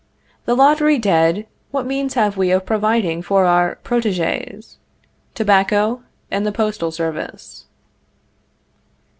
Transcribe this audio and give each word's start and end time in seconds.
The 0.45 0.55
lottery 0.55 0.97
dead, 0.97 1.45
what 1.69 1.85
means 1.85 2.15
have 2.15 2.35
we 2.35 2.49
of 2.49 2.65
providing 2.65 3.21
for 3.21 3.45
our 3.45 3.75
proteges? 3.83 4.79
tobacco, 5.35 6.01
and 6.31 6.43
the 6.43 6.51
postal 6.51 6.89
service. 6.91 7.67